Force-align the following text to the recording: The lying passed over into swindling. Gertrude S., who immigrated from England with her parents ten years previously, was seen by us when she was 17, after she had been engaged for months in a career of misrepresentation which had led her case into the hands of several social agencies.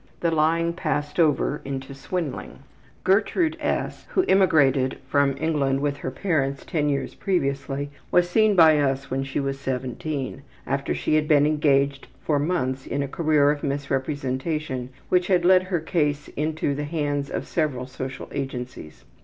The 0.21 0.31
lying 0.31 0.73
passed 0.73 1.19
over 1.19 1.61
into 1.63 1.93
swindling. 1.93 2.63
Gertrude 3.03 3.55
S., 3.59 4.07
who 4.09 4.25
immigrated 4.27 4.97
from 5.07 5.37
England 5.37 5.79
with 5.79 5.97
her 5.97 6.09
parents 6.09 6.65
ten 6.65 6.89
years 6.89 7.13
previously, 7.13 7.91
was 8.09 8.27
seen 8.27 8.55
by 8.55 8.79
us 8.79 9.11
when 9.11 9.23
she 9.23 9.39
was 9.39 9.59
17, 9.59 10.41
after 10.65 10.95
she 10.95 11.13
had 11.13 11.27
been 11.27 11.45
engaged 11.45 12.07
for 12.23 12.39
months 12.39 12.87
in 12.87 13.03
a 13.03 13.07
career 13.07 13.51
of 13.51 13.61
misrepresentation 13.61 14.89
which 15.09 15.27
had 15.27 15.45
led 15.45 15.61
her 15.61 15.79
case 15.79 16.29
into 16.29 16.73
the 16.73 16.85
hands 16.85 17.29
of 17.29 17.45
several 17.47 17.85
social 17.85 18.27
agencies. 18.31 19.05